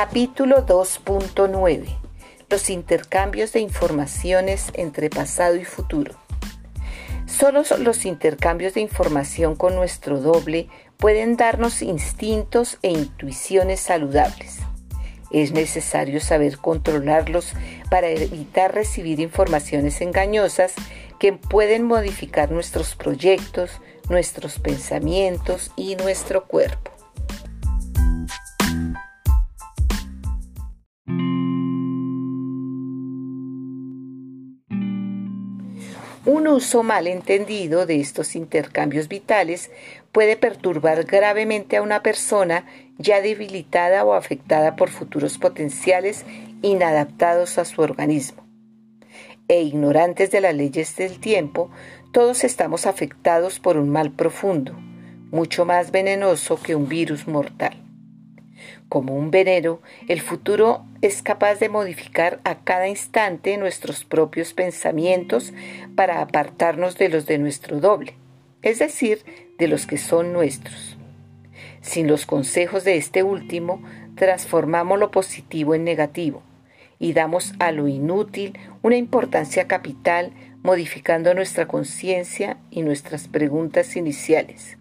[0.00, 1.88] Capítulo 2.9.
[2.48, 6.14] Los intercambios de informaciones entre pasado y futuro.
[7.26, 14.58] Solo los intercambios de información con nuestro doble pueden darnos instintos e intuiciones saludables.
[15.32, 17.54] Es necesario saber controlarlos
[17.90, 20.74] para evitar recibir informaciones engañosas
[21.18, 26.97] que pueden modificar nuestros proyectos, nuestros pensamientos y nuestro cuerpo.
[36.28, 39.70] Un uso mal entendido de estos intercambios vitales
[40.12, 42.66] puede perturbar gravemente a una persona
[42.98, 46.26] ya debilitada o afectada por futuros potenciales
[46.60, 48.46] inadaptados a su organismo.
[49.48, 51.70] E ignorantes de las leyes del tiempo,
[52.12, 54.74] todos estamos afectados por un mal profundo,
[55.30, 57.87] mucho más venenoso que un virus mortal.
[58.88, 65.52] Como un veneno, el futuro es capaz de modificar a cada instante nuestros propios pensamientos
[65.94, 68.14] para apartarnos de los de nuestro doble,
[68.62, 69.24] es decir,
[69.58, 70.96] de los que son nuestros.
[71.80, 73.82] Sin los consejos de este último,
[74.14, 76.42] transformamos lo positivo en negativo
[76.98, 84.77] y damos a lo inútil una importancia capital modificando nuestra conciencia y nuestras preguntas iniciales.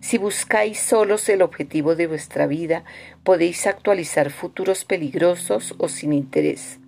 [0.00, 2.84] Si buscáis solos el objetivo de vuestra vida,
[3.22, 6.78] podéis actualizar futuros peligrosos o sin interés.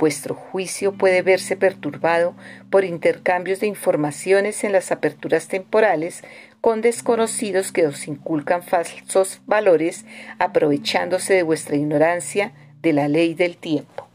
[0.00, 2.34] Vuestro juicio puede verse perturbado
[2.70, 6.22] por intercambios de informaciones en las aperturas temporales
[6.62, 10.06] con desconocidos que os inculcan falsos valores
[10.38, 14.08] aprovechándose de vuestra ignorancia de la ley del tiempo.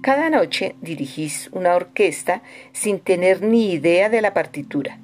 [0.00, 5.00] Cada noche dirigís una orquesta sin tener ni idea de la partitura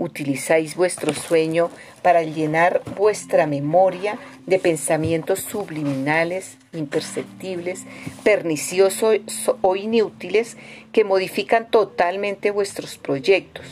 [0.00, 1.70] utilizáis vuestro sueño
[2.02, 7.84] para llenar vuestra memoria de pensamientos subliminales, imperceptibles,
[8.24, 9.20] perniciosos
[9.60, 10.56] o inútiles
[10.90, 13.66] que modifican totalmente vuestros proyectos,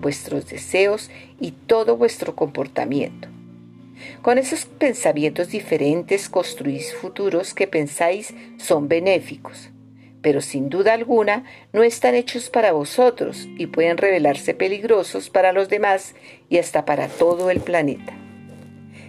[0.00, 3.28] vuestros deseos y todo vuestro comportamiento.
[4.20, 9.70] Con esos pensamientos diferentes construís futuros que pensáis son benéficos
[10.22, 15.68] pero sin duda alguna no están hechos para vosotros y pueden revelarse peligrosos para los
[15.68, 16.14] demás
[16.48, 18.14] y hasta para todo el planeta.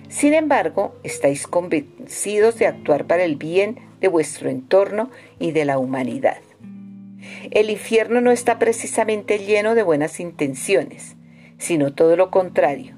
[0.10, 5.78] Sin embargo, estáis convencidos de actuar para el bien de vuestro entorno y de la
[5.78, 6.40] humanidad.
[7.52, 11.16] El infierno no está precisamente lleno de buenas intenciones,
[11.58, 12.96] sino todo lo contrario,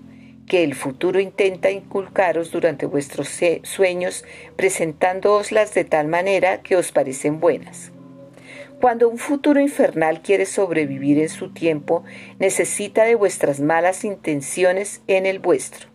[0.48, 4.24] que el futuro intenta inculcaros durante vuestros sueños,
[4.56, 7.92] presentándooslas de tal manera que os parecen buenas.
[8.82, 12.04] Cuando un futuro infernal quiere sobrevivir en su tiempo,
[12.40, 15.90] necesita de vuestras malas intenciones en el vuestro.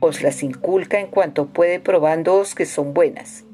[0.00, 3.44] Os las inculca en cuanto puede probándoos que son buenas.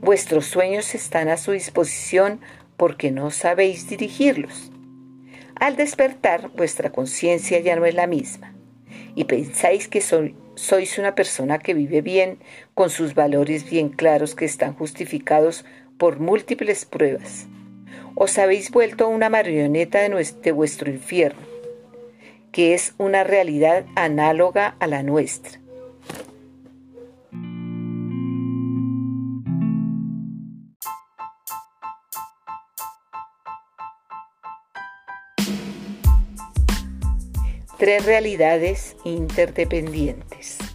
[0.00, 2.40] Vuestros sueños están a su disposición
[2.78, 4.72] porque no sabéis dirigirlos.
[5.54, 8.54] Al despertar, vuestra conciencia ya no es la misma
[9.14, 12.38] y pensáis que sois una persona que vive bien,
[12.72, 15.66] con sus valores bien claros que están justificados
[15.98, 17.46] por múltiples pruebas
[18.20, 21.46] os habéis vuelto una marioneta de, vuestro infierno,
[22.50, 25.60] que es una realidad análoga a la nuestra.
[37.78, 40.67] Tres realidades interdependientes.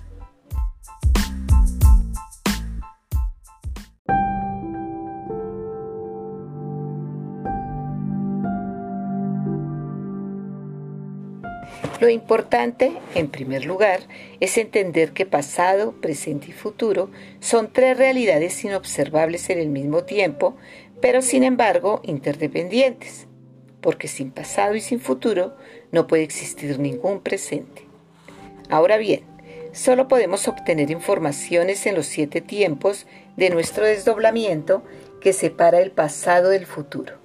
[12.04, 14.02] Lo importante, en primer lugar,
[14.42, 17.10] es entender que pasado, presente y futuro
[17.40, 20.58] son tres realidades inobservables en el mismo tiempo,
[21.00, 23.28] pero sin embargo interdependientes,
[23.80, 25.56] porque sin pasado y sin futuro
[25.94, 27.88] no puede existir ningún presente.
[28.70, 29.22] Ahora bien,
[29.72, 33.08] solo podemos obtener informaciones en los siete tiempos
[33.38, 34.84] de nuestro desdoblamiento
[35.22, 37.23] que separa el pasado del futuro.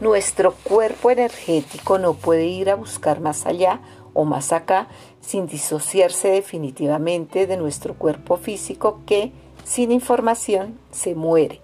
[0.00, 3.80] Nuestro cuerpo energético no puede ir a buscar más allá
[4.14, 4.88] o más acá
[5.20, 9.30] sin disociarse definitivamente de nuestro cuerpo físico que,
[9.62, 11.60] sin información, se muere.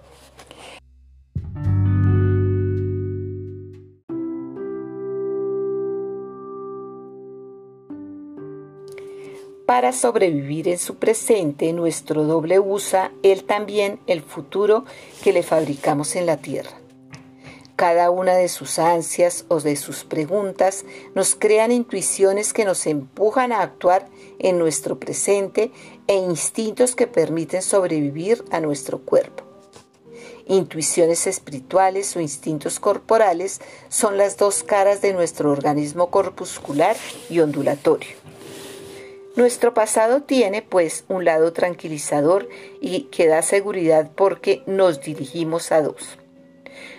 [9.65, 14.85] Para sobrevivir en su presente, nuestro doble usa él también el futuro
[15.23, 16.86] que le fabricamos en la tierra.
[17.77, 20.83] Cada una de sus ansias o de sus preguntas
[21.13, 24.07] nos crean intuiciones que nos empujan a actuar
[24.39, 25.71] en nuestro presente
[26.07, 29.43] e instintos que permiten sobrevivir a nuestro cuerpo.
[30.47, 36.95] Intuiciones espirituales o instintos corporales son las dos caras de nuestro organismo corpuscular
[37.29, 38.15] y ondulatorio.
[39.35, 42.49] Nuestro pasado tiene, pues, un lado tranquilizador
[42.81, 46.17] y que da seguridad porque nos dirigimos a dos.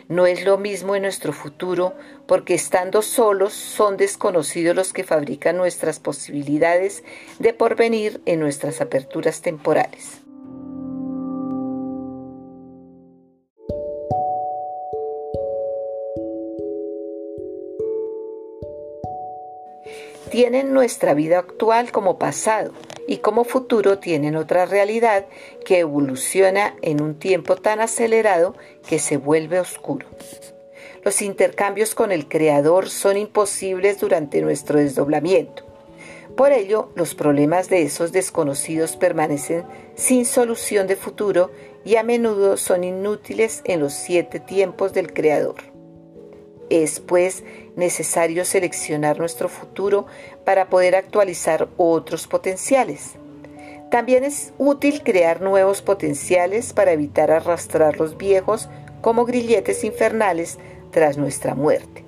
[0.09, 1.95] No es lo mismo en nuestro futuro
[2.27, 7.05] porque estando solos son desconocidos los que fabrican nuestras posibilidades
[7.39, 10.23] de porvenir en nuestras aperturas temporales.
[20.29, 22.73] tienen nuestra vida actual como pasado
[23.09, 25.27] y como futuro tienen otra realidad
[25.65, 28.55] que evoluciona en un tiempo tan acelerado
[28.87, 30.07] que se vuelve oscuro.
[31.03, 35.65] Los intercambios con el Creador son imposibles durante nuestro desdoblamiento.
[36.37, 39.65] Por ello, los problemas de esos desconocidos permanecen
[39.97, 41.51] sin solución de futuro
[41.87, 45.78] y a menudo son inútiles en los siete tiempos del Creador.
[46.71, 47.45] Es, pues,
[47.77, 50.07] necesario seleccionar nuestro futuro
[50.45, 53.15] para poder actualizar otros potenciales.
[53.91, 58.69] También es útil crear nuevos potenciales para evitar arrastrar los viejos
[59.01, 60.59] como grilletes infernales
[60.91, 62.05] tras nuestra muerte.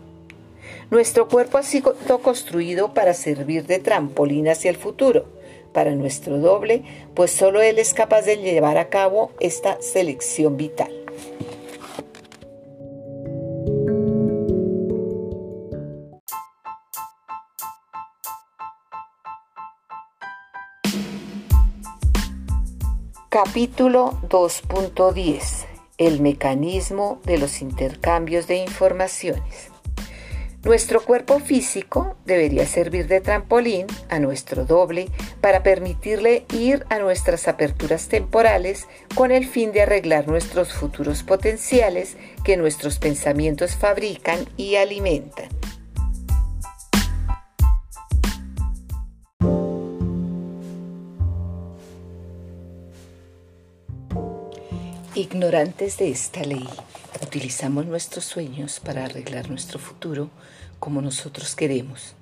[0.90, 5.24] Nuestro cuerpo ha sido construido para servir de trampolín hacia el futuro,
[5.72, 6.82] para nuestro doble,
[7.14, 10.99] pues solo él es capaz de llevar a cabo esta selección vital.
[23.30, 25.66] Capítulo 2.10
[25.98, 29.70] El mecanismo de los intercambios de informaciones.
[30.64, 35.06] Nuestro cuerpo físico debería servir de trampolín a nuestro doble
[35.40, 42.16] para permitirle ir a nuestras aperturas temporales con el fin de arreglar nuestros futuros potenciales
[42.42, 45.46] que nuestros pensamientos fabrican y alimentan.
[55.20, 56.66] Ignorantes de esta ley,
[57.22, 60.30] utilizamos nuestros sueños para arreglar nuestro futuro
[60.78, 62.14] como nosotros queremos,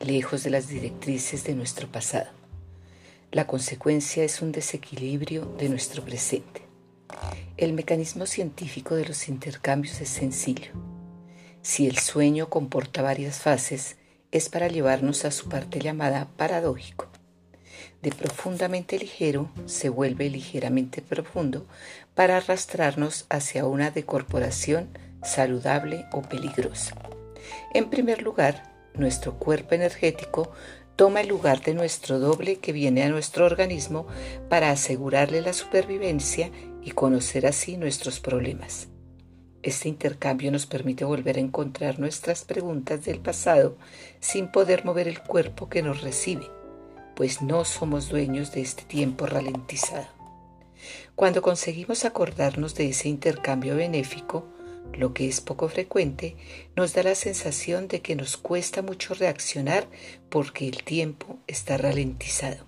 [0.00, 2.30] lejos de las directrices de nuestro pasado.
[3.30, 6.62] La consecuencia es un desequilibrio de nuestro presente.
[7.56, 10.72] El mecanismo científico de los intercambios es sencillo.
[11.62, 13.98] Si el sueño comporta varias fases,
[14.32, 17.11] es para llevarnos a su parte llamada paradójico
[18.02, 21.66] de profundamente ligero se vuelve ligeramente profundo
[22.14, 24.88] para arrastrarnos hacia una decorporación
[25.22, 26.96] saludable o peligrosa.
[27.72, 30.50] En primer lugar, nuestro cuerpo energético
[30.96, 34.06] toma el lugar de nuestro doble que viene a nuestro organismo
[34.48, 36.50] para asegurarle la supervivencia
[36.82, 38.88] y conocer así nuestros problemas.
[39.62, 43.78] Este intercambio nos permite volver a encontrar nuestras preguntas del pasado
[44.18, 46.50] sin poder mover el cuerpo que nos recibe
[47.14, 50.06] pues no somos dueños de este tiempo ralentizado.
[51.14, 54.46] Cuando conseguimos acordarnos de ese intercambio benéfico,
[54.92, 56.36] lo que es poco frecuente,
[56.76, 59.86] nos da la sensación de que nos cuesta mucho reaccionar
[60.28, 62.66] porque el tiempo está ralentizado.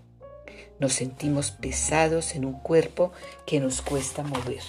[0.78, 3.12] Nos sentimos pesados en un cuerpo
[3.46, 4.62] que nos cuesta mover.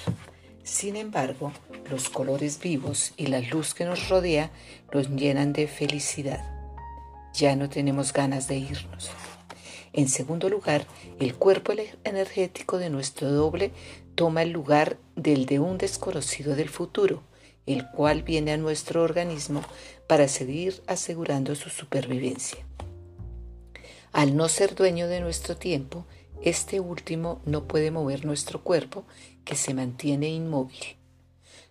[0.64, 1.52] Sin embargo,
[1.90, 4.52] los colores vivos y la luz que nos rodea
[4.94, 6.44] nos llenan de felicidad.
[7.34, 9.12] Ya no tenemos ganas de irnos.
[9.98, 10.86] En segundo lugar,
[11.22, 11.72] el cuerpo
[12.04, 13.72] energético de nuestro doble
[14.16, 17.24] toma el lugar del de un desconocido del futuro,
[17.66, 19.62] el cual viene a nuestro organismo
[20.06, 22.58] para seguir asegurando su supervivencia.
[24.12, 26.06] Al no ser dueño de nuestro tiempo,
[26.42, 29.06] este último no puede mover nuestro cuerpo,
[29.46, 30.98] que se mantiene inmóvil.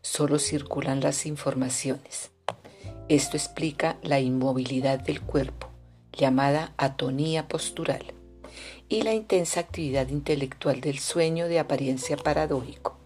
[0.00, 2.30] Solo circulan las informaciones.
[3.10, 5.68] Esto explica la inmovilidad del cuerpo,
[6.14, 8.13] llamada atonía postural
[8.88, 12.98] y la intensa actividad intelectual del sueño de apariencia paradójico.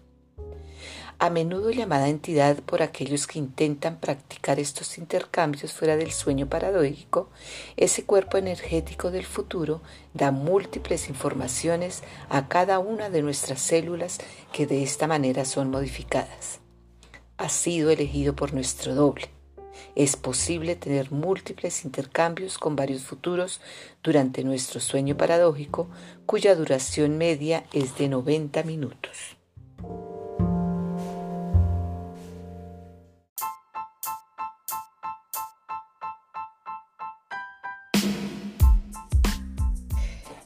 [1.21, 7.29] A menudo llamada entidad por aquellos que intentan practicar estos intercambios fuera del sueño paradójico,
[7.75, 9.81] ese cuerpo energético del futuro
[10.13, 14.19] da múltiples informaciones a cada una de nuestras células
[14.53, 16.59] que de esta manera son modificadas.
[17.35, 19.38] Ha sido elegido por nuestro doble
[19.99, 23.59] Es posible tener múltiples intercambios con varios futuros
[24.01, 25.89] durante nuestro sueño paradójico,
[26.25, 29.35] cuya duración media es de 90 minutos.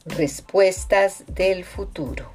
[0.04, 2.33] Respuestas del futuro.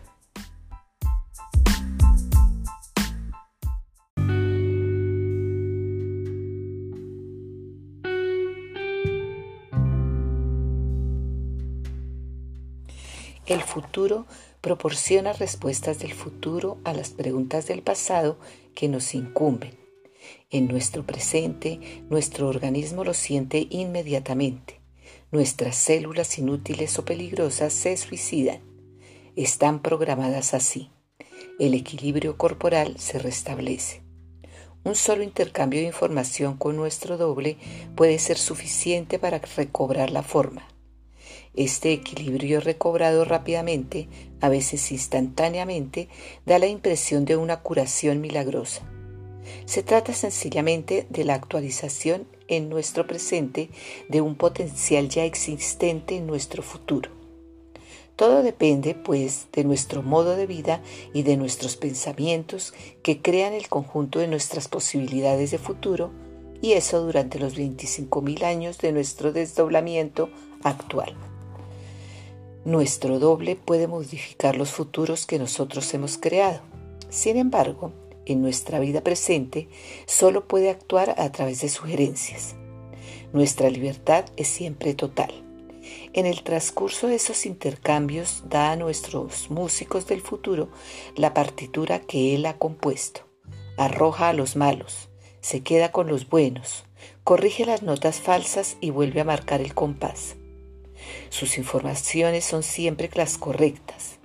[13.49, 14.27] El futuro
[14.61, 18.37] proporciona respuestas del futuro a las preguntas del pasado
[18.75, 19.75] que nos incumben.
[20.51, 21.79] En nuestro presente,
[22.11, 24.81] nuestro organismo lo siente inmediatamente.
[25.31, 28.61] Nuestras células inútiles o peligrosas se suicidan.
[29.35, 30.91] Están programadas así.
[31.57, 34.03] El equilibrio corporal se restablece.
[34.83, 37.57] Un solo intercambio de información con nuestro doble
[37.95, 40.68] puede ser suficiente para recobrar la forma.
[41.59, 44.07] Este equilibrio recobrado rápidamente,
[44.39, 46.07] a veces instantáneamente,
[46.45, 48.83] da la impresión de una curación milagrosa.
[49.65, 53.71] Se trata sencillamente de la actualización en nuestro presente
[54.07, 57.11] de un potencial ya existente en nuestro futuro.
[58.15, 60.81] Todo depende, pues, de nuestro modo de vida
[61.13, 62.73] y de nuestros pensamientos
[63.03, 66.11] que crean el conjunto de nuestras posibilidades de futuro,
[66.61, 70.29] y eso durante los 25.000 años de nuestro desdoblamiento
[70.63, 71.17] actual.
[72.65, 76.59] Nuestro doble puede modificar los futuros que nosotros hemos creado.
[77.09, 77.93] Sin embargo,
[78.25, 79.69] en nuestra vida presente
[80.05, 82.55] solo puede actuar a través de sugerencias.
[83.31, 85.31] Nuestra libertad es siempre total.
[86.13, 90.69] En el transcurso de esos intercambios da a nuestros músicos del futuro
[91.15, 93.21] la partitura que él ha compuesto.
[93.77, 96.83] Arroja a los malos, se queda con los buenos,
[97.23, 100.35] corrige las notas falsas y vuelve a marcar el compás.
[101.29, 104.19] Sus informaciones son siempre las correctas.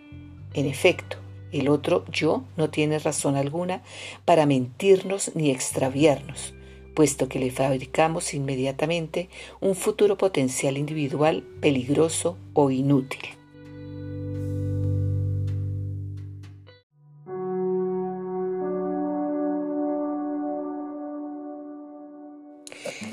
[0.54, 1.16] En efecto,
[1.52, 3.82] el otro yo no tiene razón alguna
[4.24, 6.54] para mentirnos ni extraviarnos,
[6.94, 9.28] puesto que le fabricamos inmediatamente
[9.60, 13.43] un futuro potencial individual peligroso o inútil.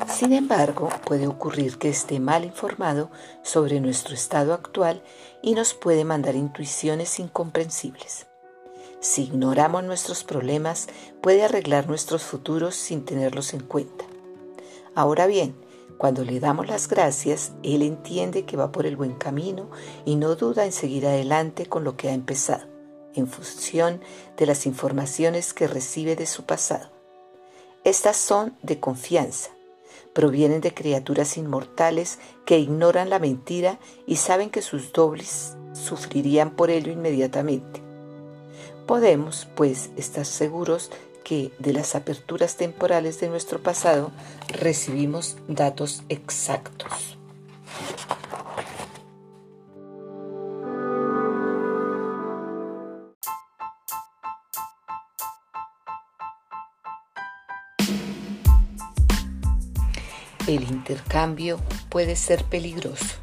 [0.08, 3.10] Sin embargo, puede ocurrir que esté mal informado
[3.44, 5.04] sobre nuestro estado actual
[5.42, 8.28] y nos puede mandar intuiciones incomprensibles.
[9.00, 10.88] Si ignoramos nuestros problemas,
[11.22, 14.06] puede arreglar nuestros futuros sin tenerlos en cuenta.
[14.94, 15.56] Ahora bien,
[15.98, 19.70] cuando le damos las gracias, Él entiende que va por el buen camino
[20.06, 22.68] y no duda en seguir adelante con lo que ha empezado,
[23.16, 24.02] en función
[24.38, 26.90] de las informaciones que recibe de su pasado.
[27.84, 29.50] Estas son de confianza,
[30.14, 36.70] provienen de criaturas inmortales que ignoran la mentira y saben que sus dobles sufrirían por
[36.70, 37.82] ello inmediatamente.
[38.88, 40.92] Podemos, pues, estar seguros
[41.24, 44.12] que de las aperturas temporales de nuestro pasado
[44.50, 47.18] recibimos datos exactos.
[60.82, 61.60] Intercambio
[61.90, 63.18] puede ser peligroso.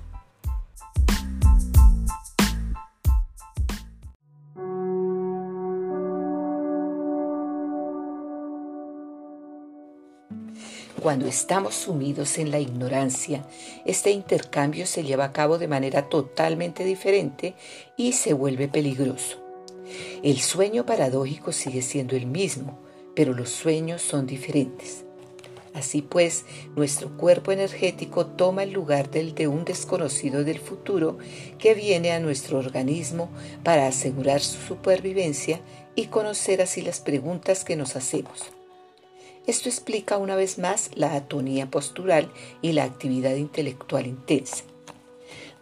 [11.03, 13.45] Cuando estamos sumidos en la ignorancia,
[13.85, 17.57] este intercambio se lleva a cabo de manera totalmente diferente
[17.97, 19.43] y se vuelve peligroso.
[20.23, 22.79] El sueño paradójico sigue siendo el mismo,
[23.17, 25.08] pero los sueños son diferentes.
[25.79, 26.45] Así pues,
[26.75, 31.19] nuestro cuerpo energético toma el lugar del de un desconocido del futuro
[31.57, 33.31] que viene a nuestro organismo
[33.63, 35.61] para asegurar su supervivencia
[35.95, 38.47] y conocer así las preguntas que nos hacemos.
[39.47, 42.29] Esto explica una vez más la atonía postural
[42.61, 44.65] y la actividad intelectual intensa.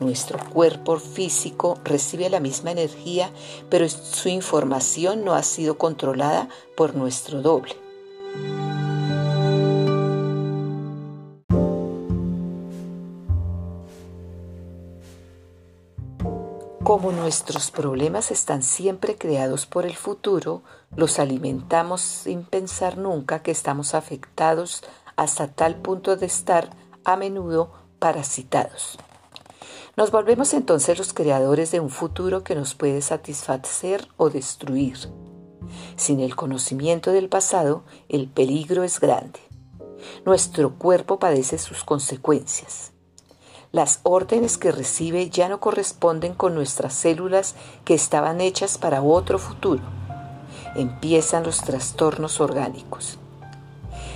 [0.01, 3.31] Nuestro cuerpo físico recibe la misma energía,
[3.69, 7.75] pero su información no ha sido controlada por nuestro doble.
[16.87, 20.63] Como nuestros problemas están siempre creados por el futuro,
[20.95, 24.85] los alimentamos sin pensar nunca que estamos afectados
[25.17, 26.71] hasta tal punto de estar
[27.05, 28.99] a menudo parasitados.
[29.97, 34.97] Nos volvemos entonces los creadores de un futuro que nos puede satisfacer o destruir.
[35.97, 39.41] Sin el conocimiento del pasado, el peligro es grande.
[40.25, 42.93] nuestro cuerpo padece sus consecuencias.
[43.77, 47.55] Las órdenes que recibe ya no corresponden con nuestras células
[47.85, 49.83] que estaban hechas para otro futuro.
[50.77, 53.19] Empiezan los trastornos orgánicos.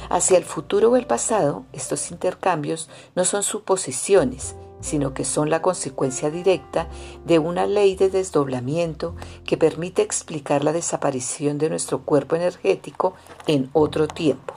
[0.08, 5.60] Hacia el futuro o el pasado, estos intercambios no son suposiciones, sino que son la
[5.60, 6.88] consecuencia directa
[7.26, 9.14] de una ley de desdoblamiento
[9.44, 13.12] que permite explicar la desaparición de nuestro cuerpo energético
[13.46, 14.54] en otro tiempo.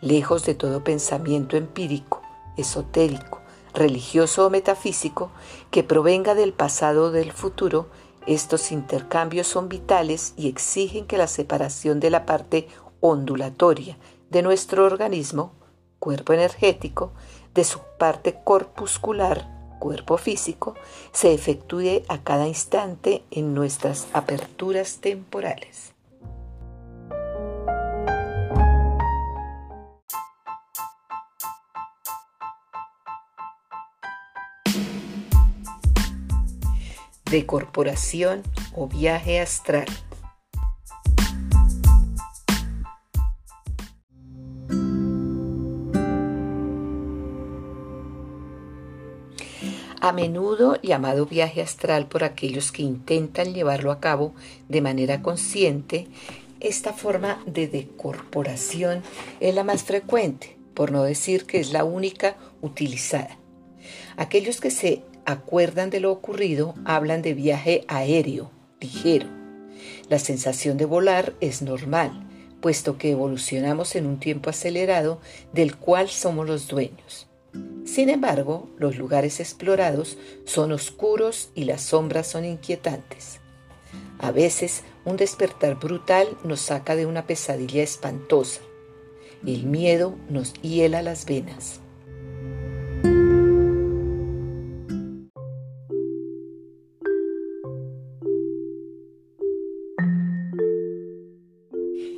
[0.00, 2.22] Lejos de todo pensamiento empírico,
[2.56, 3.42] esotérico,
[3.74, 5.30] religioso o metafísico
[5.70, 7.88] que provenga del pasado o del futuro,
[8.26, 12.68] estos intercambios son vitales y exigen que la separación de la parte
[13.00, 13.98] ondulatoria
[14.30, 15.52] de nuestro organismo,
[15.98, 17.12] cuerpo energético,
[17.54, 20.74] de su parte corpuscular, cuerpo físico,
[21.12, 25.93] se efectúe a cada instante en nuestras aperturas temporales.
[37.34, 38.44] Decorporación
[38.76, 39.86] o viaje astral.
[50.00, 54.34] a menudo llamado viaje astral por aquellos que intentan llevarlo a cabo
[54.68, 56.06] de manera consciente,
[56.60, 59.02] esta forma de decorporación
[59.40, 63.38] es la más frecuente, por no decir que es la única utilizada.
[64.16, 68.50] Aquellos que se acuerdan de lo ocurrido hablan de viaje aéreo,
[68.80, 69.26] ligero.
[70.08, 72.26] La sensación de volar es normal,
[72.60, 75.20] puesto que evolucionamos en un tiempo acelerado
[75.52, 77.28] del cual somos los dueños.
[77.84, 83.40] Sin embargo, los lugares explorados son oscuros y las sombras son inquietantes.
[84.18, 88.62] A veces un despertar brutal nos saca de una pesadilla espantosa.
[89.46, 91.80] El miedo nos hiela las venas.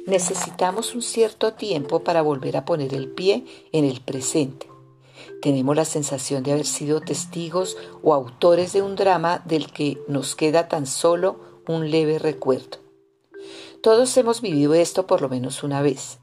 [0.06, 4.68] Necesitamos un cierto tiempo para volver a poner el pie en el presente
[5.40, 10.34] tenemos la sensación de haber sido testigos o autores de un drama del que nos
[10.34, 11.38] queda tan solo
[11.68, 12.78] un leve recuerdo.
[13.82, 16.18] Todos hemos vivido esto por lo menos una vez.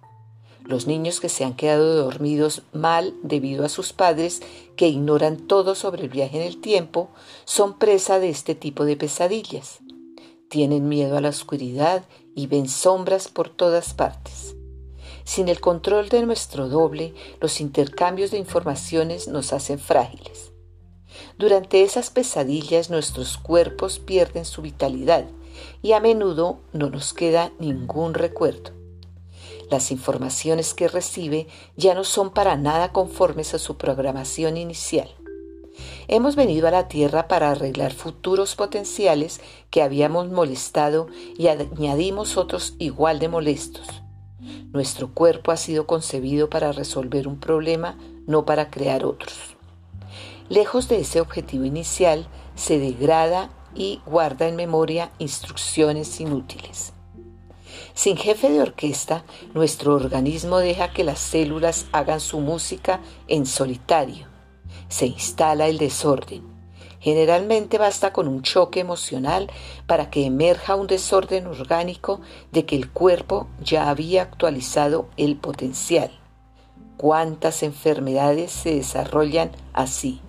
[0.65, 4.41] Los niños que se han quedado dormidos mal debido a sus padres
[4.75, 7.09] que ignoran todo sobre el viaje en el tiempo
[7.45, 9.79] son presa de este tipo de pesadillas.
[10.49, 12.03] Tienen miedo a la oscuridad
[12.35, 14.55] y ven sombras por todas partes.
[15.23, 20.51] Sin el control de nuestro doble, los intercambios de informaciones nos hacen frágiles.
[21.37, 25.25] Durante esas pesadillas nuestros cuerpos pierden su vitalidad
[25.81, 28.71] y a menudo no nos queda ningún recuerdo.
[29.69, 35.09] Las informaciones que recibe ya no son para nada conformes a su programación inicial.
[36.15, 41.07] Hemos venido a la Tierra para arreglar futuros potenciales que habíamos molestado
[41.39, 43.87] y añadimos otros igual de molestos.
[44.71, 47.97] Nuestro cuerpo ha sido concebido para resolver un problema,
[48.27, 49.57] no para crear otros.
[50.49, 56.93] Lejos de ese objetivo inicial, se degrada y guarda en memoria instrucciones inútiles.
[57.95, 59.23] Sin jefe de orquesta,
[59.55, 64.32] nuestro organismo deja que las células hagan su música en solitario.
[64.93, 66.43] Se instala el desorden.
[66.99, 69.49] Generalmente basta con un choque emocional
[69.87, 76.11] para que emerja un desorden orgánico de que el cuerpo ya había actualizado el potencial.
[76.95, 80.21] ¿Cuántas enfermedades se desarrollan así?